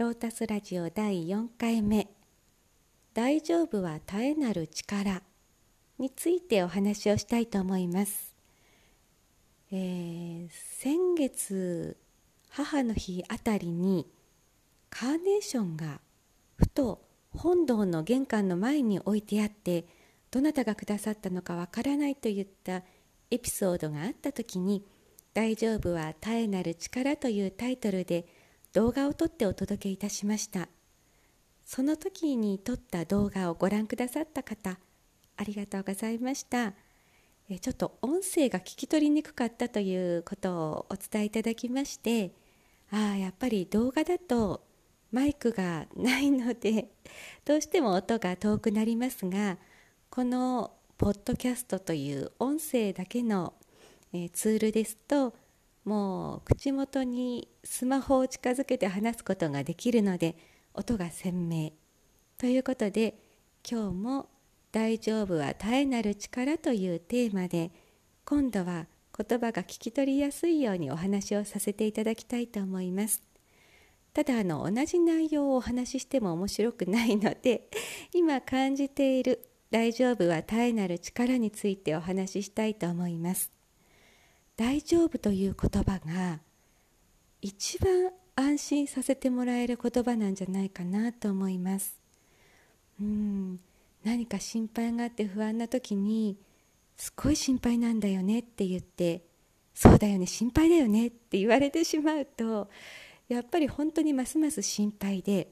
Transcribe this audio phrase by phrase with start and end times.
[0.00, 2.08] ロータスラジオ第4回目
[3.12, 5.22] 「大丈夫は絶えなる力」
[6.00, 8.34] についてお話をしたいと思います。
[9.70, 11.98] えー、先月
[12.48, 14.10] 母の日あたりに
[14.88, 16.00] カーネーションが
[16.56, 17.06] ふと
[17.36, 19.84] 本堂の玄関の前に置いてあって
[20.30, 22.84] どなたがくださったのかわからないといった
[23.30, 24.82] エピソードがあった時に
[25.34, 28.39] 「大丈夫は絶えなる力」というタイトルで
[28.72, 30.68] 動画を撮ってお届けいたしました。
[31.64, 34.78] その時に撮った動画をご覧くださった方
[35.36, 36.74] ありがとうございました。
[37.58, 42.32] ちょっと音声が聞き取りにくかったということをお伝えいただきまして
[42.92, 44.62] ああやっぱり動画だと
[45.10, 46.90] マイクがないので
[47.44, 49.58] どうしても音が遠くなりますが
[50.10, 53.54] このポッドキャストという音声だけの、
[54.12, 55.34] えツールですと
[55.84, 60.36] もう口元にスマホを近づけて話すことができるので
[60.74, 61.70] 音が鮮明
[62.38, 63.18] ということで
[63.68, 64.28] 今日も
[64.72, 67.70] 「大丈夫は絶えなる力」というテーマで
[68.24, 73.22] 今度は言葉が聞き取りやすいようにお話をさせていただきたいと思います。
[74.12, 77.68] ただあの同じ内容をお話ししても面白くないので
[78.12, 83.59] 今感じている大丈夫は絶えなる力についてお話ししたいと思います。
[84.60, 86.38] 大丈夫という言葉が
[87.40, 91.98] 一番安心させてもらえる言葉なんじゃないかなと思います。
[93.00, 93.58] うん
[94.04, 96.36] 何か心配があって不安な時に
[96.98, 99.24] すごい心配なんだよねって言って
[99.74, 102.68] そうだよね心配だよねって言われてしまうと
[103.28, 105.48] やっぱり本当にますます心配で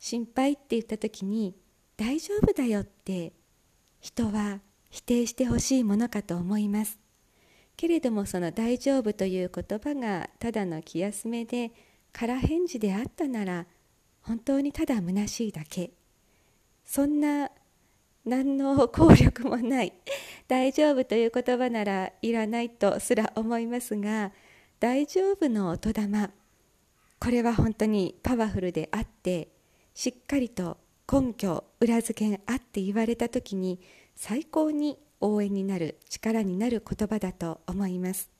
[0.00, 1.54] 心配って言った時に
[1.96, 3.34] 大丈夫だよって
[4.00, 4.58] 人は
[4.90, 7.01] 否定してほしいものかと思います
[7.82, 11.72] けれどもその「大丈夫」という言葉がただの気休めで
[12.12, 13.66] 空返事であったなら
[14.20, 15.90] 本当にただ虚しいだけ。
[16.84, 17.50] そんな
[18.24, 19.92] 何の効力もない
[20.46, 24.30] 大丈夫という言葉ならいらないとすら思いますが
[24.78, 26.30] 大丈夫の音玉
[27.18, 29.48] これは本当にパワフルであって
[29.92, 30.78] しっかりと
[31.12, 33.80] 根拠裏付けがあって言われた時に
[34.14, 38.30] 最高に応援になる力になる言葉だと思います、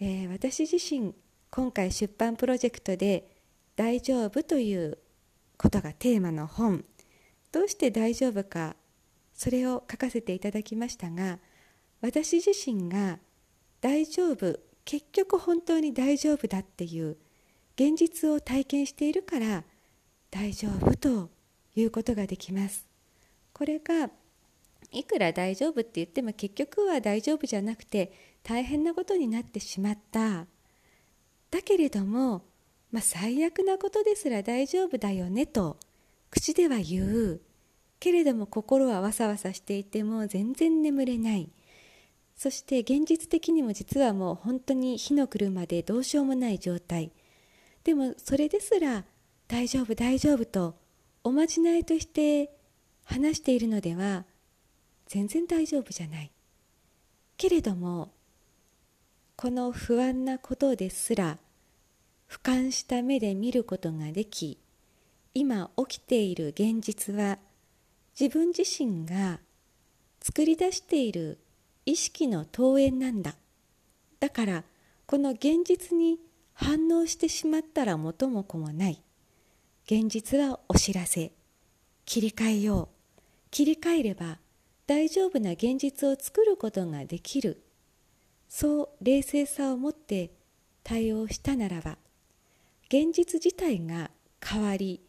[0.00, 1.14] えー、私自身
[1.50, 3.28] 今回出版プロジェクトで
[3.74, 4.98] 「大丈夫」という
[5.56, 6.84] ことがテーマの本
[7.50, 8.76] どうして大丈夫か
[9.32, 11.38] それを書かせていただきましたが
[12.00, 13.18] 私自身が
[13.80, 17.16] 大丈夫結局本当に大丈夫だっていう
[17.74, 19.64] 現実を体験しているから
[20.30, 21.30] 大丈夫と
[21.74, 22.86] いうことができます。
[23.52, 24.10] これが
[24.92, 30.46] いくら大丈夫って言っても結局は大丈夫じゃなくて大変なことになってしまった。
[31.50, 32.44] だけれども、
[32.90, 35.78] まあ、最悪なことですら大丈夫だよねと
[36.30, 37.40] 口では言う。
[37.98, 41.50] けれども心はわさわさしていてもう全然眠れない。
[42.36, 47.10] そして現実的にも実はもう本当に火の車でどうしようもない状態。
[47.84, 49.04] でもそれですら
[49.48, 50.74] 大丈夫大丈夫と
[51.24, 52.50] おまじないとして
[53.04, 54.26] 話しているのでは
[55.06, 56.30] 全然大丈夫じゃない。
[57.36, 58.12] けれども
[59.36, 61.38] この不安なことですら
[62.28, 64.58] 俯瞰した目で見ることができ
[65.34, 67.38] 今起きている現実は
[68.18, 69.40] 自分自身が
[70.22, 71.38] 作り出している
[71.84, 73.36] 意識の投影なんだ。
[74.18, 74.64] だから
[75.06, 76.18] この現実に
[76.54, 79.02] 反応してしまったら元も子もない。
[79.84, 81.30] 現実はお知らせ。
[82.06, 83.20] 切り替えよう。
[83.50, 84.38] 切り替えれば
[84.86, 87.62] 大丈夫な現実を作ることができる。
[88.48, 90.30] そう冷静さを持って
[90.84, 91.98] 対応したならば
[92.88, 94.10] 現実自体が
[94.40, 95.00] 変わり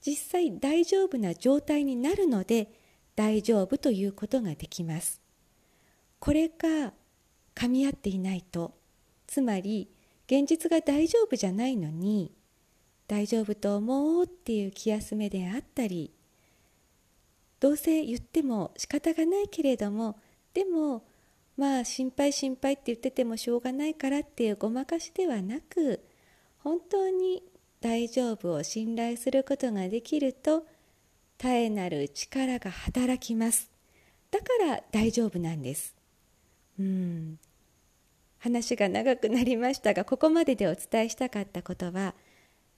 [0.00, 2.72] 実際大丈夫な状態になるので
[3.14, 5.20] 大丈夫ということができます。
[6.18, 6.94] これが
[7.54, 8.74] 噛み合っていないと
[9.26, 9.90] つまり
[10.26, 12.32] 現実が大丈夫じゃないのに
[13.06, 16.12] 大丈夫と思うっていう気休めであったり
[17.60, 20.18] どうせ言っても仕方がないけれども
[20.54, 21.04] でも
[21.56, 26.00] まあ心配心配って言っててもしょうがないからっていうごまかしではなく
[26.58, 27.42] 本当に
[27.80, 30.66] 大丈夫を信頼することができると
[31.38, 33.70] 絶えなる力が働きます。
[34.30, 35.94] だから大丈夫なんです。
[36.78, 37.38] うん。
[38.38, 42.14] 話が長くなりましたがここまででお伝えしたかったことは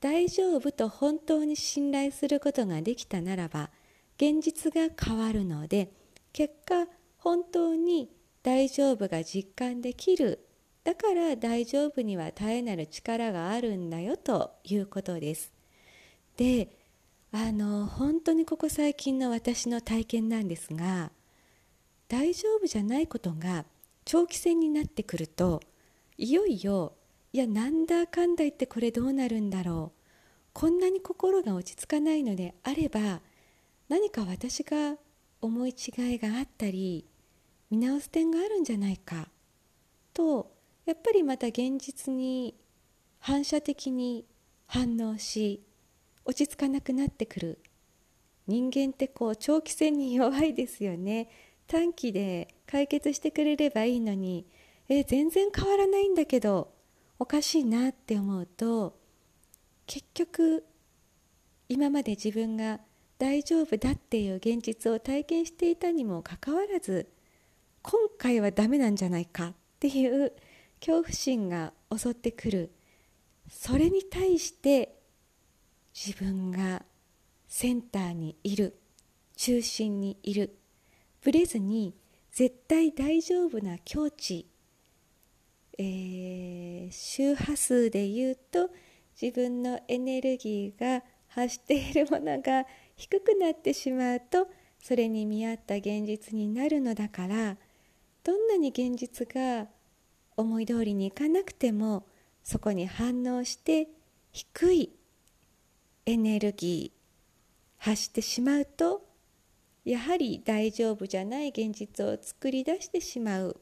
[0.00, 3.70] 大丈夫と本当に信頼することができたならば
[4.16, 5.92] 現実が変わるので
[6.32, 6.86] 結果
[7.18, 8.10] 本当に
[8.42, 10.46] 大丈夫が実感できる。
[10.84, 15.52] だから大丈夫には絶えなる力があるんだよということです。
[16.36, 16.70] で
[17.32, 21.10] あの本当にここ最近の私の体験なんですが
[22.08, 23.64] 大丈夫じゃないことが
[24.04, 25.60] 長期戦になってくると
[26.16, 26.92] いよいよ
[27.32, 30.00] いやなんだかんだ言ってこれどうなるんだろう。
[30.52, 33.20] こんなに心が落ち着かないのであれば
[33.88, 34.96] 何か私が
[35.40, 37.06] 思い違いがあったり
[37.70, 39.28] 見直す点があるんじゃないか。
[40.12, 40.52] と
[40.86, 42.54] やっぱりまた現実に
[43.18, 44.24] 反射的に
[44.66, 45.62] 反応し
[46.24, 47.58] 落ち着かなくなってくる。
[48.46, 51.28] 人間ってこう長期戦に弱いですよね。
[51.66, 54.46] 短期で解決してくれればいいのに
[54.88, 56.72] え全然変わらないんだけど
[57.18, 58.98] おかしいなって思うと
[59.86, 60.64] 結局
[61.68, 62.80] 今まで自分が
[63.18, 67.08] 大丈夫だっていう現実を体験していたにもかかわらず
[67.82, 70.32] 今回はダメなんじゃないかっていう
[70.80, 72.72] 恐怖心が襲ってくる。
[73.48, 74.98] それに対して
[75.94, 76.82] 自分が
[77.46, 78.76] センターにいる
[79.36, 80.58] 中心にいる。
[81.22, 81.94] ぶれずに
[82.32, 84.46] 絶対大丈夫な境地、
[85.78, 88.68] えー、周波数で言うと
[89.20, 92.66] 自分のエネルギーが発しているものが
[92.96, 94.48] 低くなってしまうと
[94.80, 97.56] それに見合った現実になるのだから
[98.24, 99.68] どんなに現実が
[100.36, 102.06] 思い通りにいかなくても
[102.42, 103.88] そこに反応して
[104.32, 104.92] 低い
[106.06, 109.02] エネルギー発してしまうと
[109.86, 113.60] やはり大丈夫じゃない現実を作り出してしまう。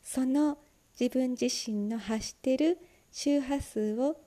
[0.00, 0.58] その
[0.98, 2.78] 自分自身の発してる
[3.10, 4.20] 周波数を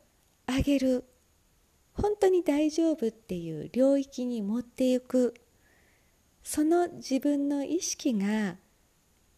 [0.46, 1.06] 上げる。
[1.96, 5.34] 本当に大丈夫っていう領域に持っていく。
[6.44, 8.58] その自分の意識が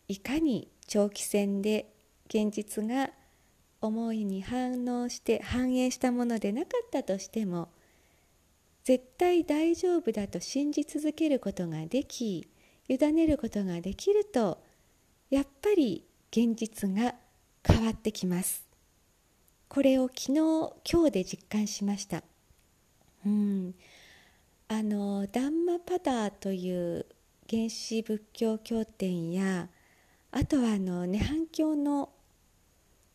[0.09, 1.93] いかに長期戦で
[2.27, 3.11] 現実が
[3.79, 7.69] 思いに反応して反映したものでなかったとしても
[8.83, 12.47] 絶対大丈夫だと信じ続けることができ
[12.89, 14.61] 委ねることができると
[15.29, 17.15] やっぱり現実が
[17.63, 18.65] 変わってきます。
[19.69, 20.33] これを昨日
[20.89, 22.23] 今日で実感しました。
[23.25, 23.75] うん。
[24.69, 27.05] あのダンマパダーという
[27.49, 29.69] 原始仏教経典や
[30.31, 32.09] あとはあの涅槃教の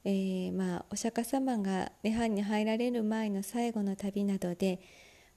[0.05, 4.81] えー、まあ、お釈迦様が涅槃に入られる前の最後の旅などで、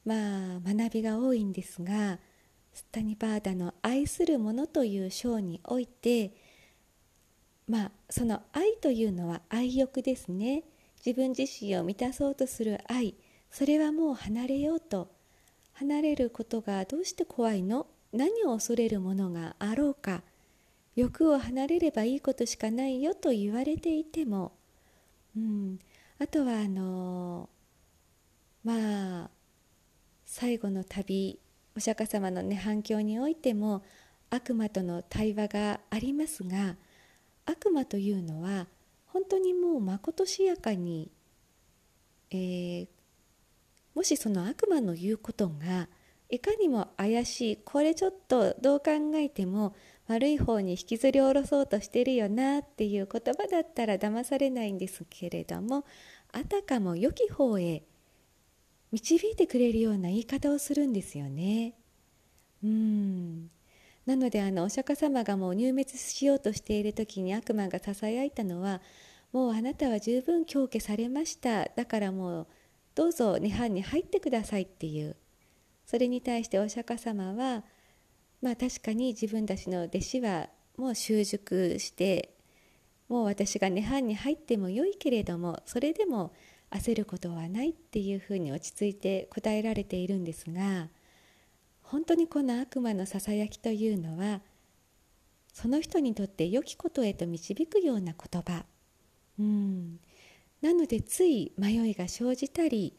[0.05, 2.17] まあ、学びが多いんですが
[2.73, 6.31] スタニパーダの「愛するもの」という章において、
[7.67, 10.63] まあ、その愛というのは愛欲ですね。
[11.05, 13.15] 自分自身を満たそうとする愛。
[13.55, 15.07] それはもう離れようと。
[15.75, 17.87] 離れることがどうして怖いの？
[18.11, 20.23] 何を恐れるものがあろうか？
[20.97, 24.51] 欲を離れればいいことしかないよと言われていても、
[25.37, 25.79] うん、
[26.19, 27.49] あとはあの
[28.65, 29.29] まあ
[30.25, 31.39] 最後の旅
[31.77, 33.83] お釈迦様のね反響においても
[34.31, 36.75] 悪魔との対話がありますが
[37.45, 38.67] 悪魔というのは
[39.05, 41.09] 本当にもうまことしやかに、
[42.31, 42.87] えー、
[43.95, 45.87] もしその悪魔の言うことが
[46.29, 49.73] いかにも怪しいこれちょっとどう考えても
[50.07, 55.85] 悪い方に引きずり下ろそうとしてるよなっていう言葉だったら騙されないんですけれども
[56.31, 57.83] あたかも良き方へ
[58.91, 61.73] 導いてくれるような言い方をするんですよね。
[62.63, 63.49] うん
[64.05, 68.81] なのであのお釈迦様がもう入滅しようとしている時に悪魔がささやいたのは
[69.31, 72.47] もうあなたは十分強化されましただからもう
[72.95, 75.15] どうぞ涅槃に入ってくださいっていう。
[75.85, 77.63] それに対してお釈迦様は
[78.41, 82.35] まあ確かに自分たちの弟子はもう習熟して
[83.07, 86.33] もう私が涅槃に入ってもよいけれどもそれでも
[86.71, 90.89] 焦ることはないっていうふうに落ち着いて答えられているんですが
[91.83, 94.41] 本当にこの悪魔のささやきというのは
[95.53, 98.65] その人にとって良きことへと導くような言葉。
[100.61, 102.97] なのでつい迷いが生じたり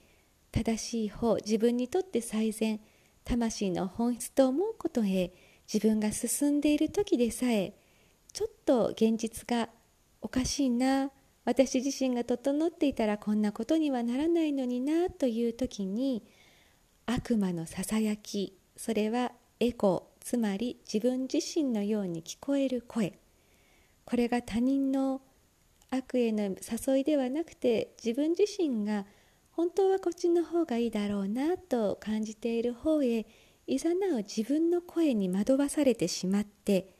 [0.52, 2.80] 正しい方自分にとって最善
[3.24, 5.32] 魂の本質と思うことへ
[5.72, 7.74] 自分が進んでいる時でさえ
[8.32, 9.68] ちょっと現実が
[10.20, 11.10] おかしいな
[11.44, 16.24] 私自身が整っていたらこんなことにはならないのになという時に
[17.06, 23.18] 悪魔のささやきそれはエコつまり自分自身のように聞こえる声。
[24.04, 25.22] これが他人の
[25.90, 29.04] 悪への誘いではなくて自分自身が
[29.52, 33.26] 本当はこっちの方がいいだろうなと感じている方へ
[33.66, 36.92] いざなう自分の声に惑わされてしまって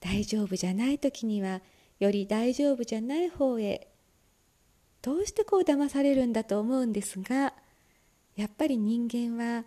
[0.00, 1.60] 大丈夫じゃない時には
[1.98, 3.88] より大丈夫じゃない方へ
[5.02, 7.54] どうしてこう騙されるんだと思うんですが
[8.36, 9.64] やっぱり人間は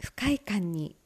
[0.00, 0.96] 不快感に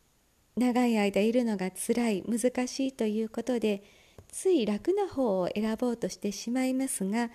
[0.56, 3.84] 長い間いるのがつらい難しいということで
[4.30, 7.30] つい楽な方を選ぼうとしてしまいますが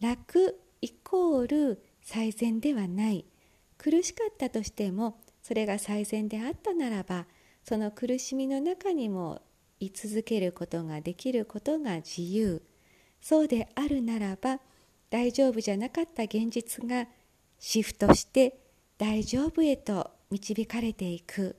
[0.00, 3.24] 楽イコール最善ではない。
[3.76, 7.26] 苦しかったとしてもそれが最善であったならば
[7.64, 9.42] その苦しみの中にも
[9.80, 12.62] 居続けることができることが自由。
[13.20, 14.60] そうであるならば
[15.10, 17.06] 大丈夫じゃなかった現実が
[17.58, 18.58] シフトして
[18.98, 21.56] 大丈夫へと導かれていく、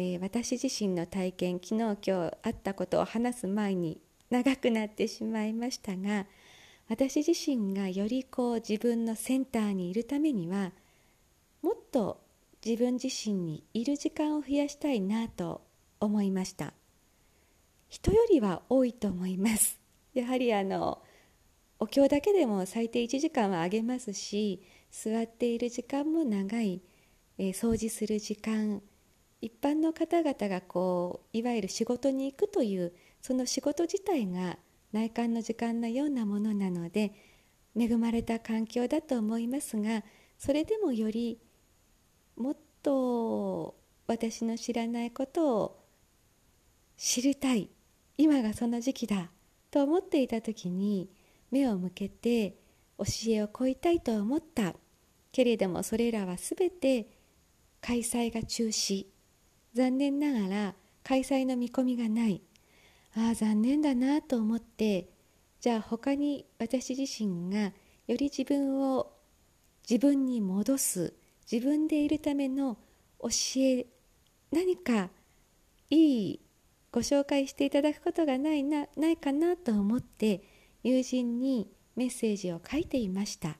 [0.00, 2.12] えー、私自身の体験昨日今日
[2.44, 4.00] あったことを話す前に
[4.30, 6.26] 長くなってしまいましたが
[6.88, 10.70] 私自身がよりこう自分のセンターにいるためには
[11.62, 12.20] もっと
[12.64, 15.62] 自分自身にいる時間を増やしたいなと
[15.98, 16.74] 思いました。
[17.88, 19.80] 人よりは多いと思います。
[20.14, 21.02] やはりあの
[21.80, 24.62] お経だけでも最低1時間はあげますし
[24.92, 26.82] 座っている時間も長い、
[27.38, 28.80] えー、掃除する時間
[29.40, 34.58] 一般の方々がこういわゆる仕事に行くというその仕事自体が
[34.92, 37.12] 内観の時間のようなものなので
[37.78, 40.02] 恵まれた環境だと思いますが
[40.38, 41.38] それでもより
[42.36, 43.76] もっと
[44.06, 45.84] 私の知らないことを
[46.96, 47.70] 知りたい
[48.16, 49.30] 今がその時期だ
[49.70, 51.10] と思っていた時に
[51.50, 52.56] 目を向けて
[52.98, 54.74] 教えを請いたいと思った。
[55.30, 57.08] けれどもそれらは全て
[57.80, 59.06] 開催が中止。
[59.78, 62.42] 残念ながら開催の見込みがない。
[63.14, 65.08] ああ残念だなと思って
[65.60, 67.72] じゃあ他に私自身が
[68.06, 69.12] より自分を
[69.88, 71.14] 自分に戻す
[71.50, 72.76] 自分でいるための
[73.20, 73.28] 教
[73.62, 73.86] え
[74.50, 75.10] 何か
[75.90, 76.40] いい
[76.90, 80.42] ご紹介していただくことがないなないかなと思って
[80.82, 83.56] 友人にメッセージを書いていました。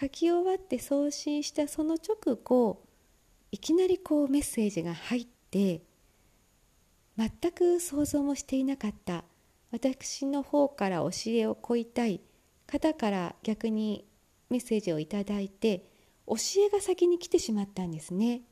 [0.00, 2.82] 書き終わって送信したその直後
[3.52, 5.82] いきなりこうメッセージが入って
[7.16, 9.24] 全く想像もしていなかった。
[9.72, 12.20] 私の方から教えを請いたい。
[12.66, 14.04] 方から逆に
[14.48, 15.90] メッセージをいただいて
[16.26, 18.42] 教えが先に来てしまったんですね。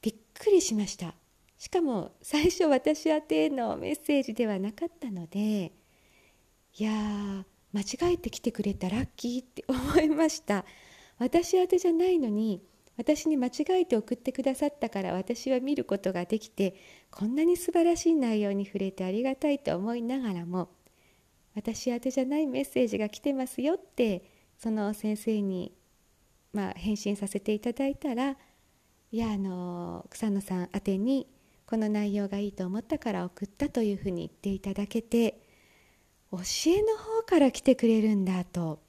[0.00, 1.14] びっくりしました。
[1.58, 5.72] しかも最初私宛てのメッセージではなかったので
[6.76, 10.64] いやー間違えてきてくれたラッキーって思いました。
[11.18, 12.62] 私宛てじゃないのに
[12.98, 16.74] 私に間違えて送ってくださったから私は見ることができて
[17.10, 20.68] こんなに素晴らしい内容に触れてありがたいと思いながらも
[21.54, 24.24] 私宛てじゃないメッセージが来てますよって
[24.58, 25.72] その先生に、
[26.52, 28.36] まあ、返信させていただいたらい
[29.16, 31.28] やあの草野さん宛てに
[31.66, 35.40] この内容がいいと思ったから送ったというふうに言っていただけて
[36.32, 38.80] 教えの方から来てくれるんだと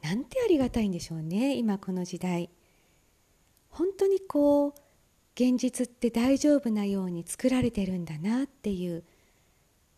[0.00, 2.50] なんてありがたいんでしょうね今この時代。
[3.70, 4.72] 本当にこう
[5.34, 9.04] 現実って大丈夫なように作られてるんだなっていう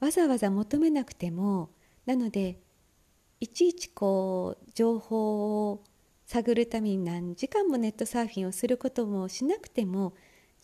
[0.01, 1.71] わざわざ求めなくても
[2.07, 2.59] なので
[3.41, 5.83] いちいちこう情報を
[6.27, 10.15] 探るために何時間もネットサーフィンをすることもしなくても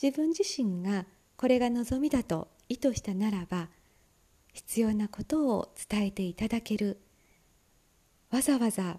[0.01, 1.05] 自分自身が
[1.37, 3.69] これが望みだと意図したならば
[4.53, 7.01] 必要なことを伝えていただける。
[8.31, 8.99] わざわざ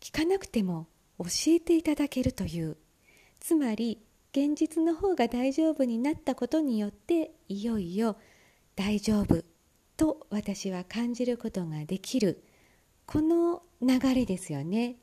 [0.00, 0.88] 聞かなくても
[1.18, 2.76] 教えていただけるという。
[3.42, 3.98] つまり
[4.30, 8.16] 現実の方が大丈夫になったことによっていよいよ
[8.76, 9.42] 大丈夫
[9.96, 12.44] と私は感じることができる。
[13.04, 14.94] この流れですよね。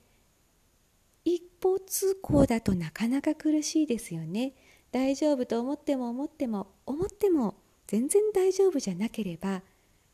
[1.25, 4.53] 一方通行だとなかなか苦しいですよね。
[4.93, 7.55] 大丈夫と思っても思っても思っても
[7.87, 9.63] 全然大丈夫じゃなければ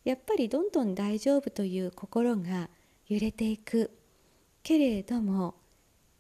[0.03, 2.70] やっぱりどんどん大丈夫という心が
[3.08, 3.91] 揺れていく。
[4.63, 5.53] けれども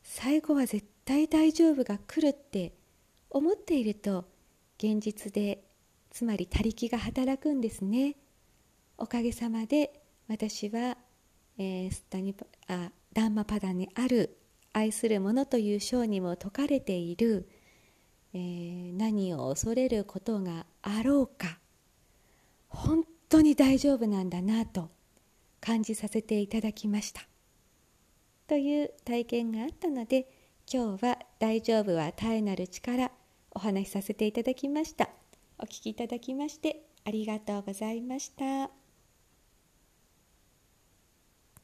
[0.03, 2.73] 最後は絶対大丈夫が来るって
[3.29, 4.25] 思っていると
[4.77, 5.63] 現実で
[6.09, 8.15] つまり他力が働くんですね。
[8.97, 10.97] おかげさまで私は、
[11.57, 14.37] えー、スタニパあダンマパダにある
[14.73, 17.47] 愛する者という章にも説かれている、
[18.33, 21.59] えー、何を恐れることがあろうか。
[22.69, 24.89] 本当に大丈夫なんだなと
[25.61, 27.21] 感じさせていただきました。
[28.47, 30.27] という体験があったので
[30.71, 33.11] 今日は大丈夫は耐えなる力
[33.51, 35.09] お話しさせていただきました
[35.59, 38.84] お聞きいただきましてありがとうございました。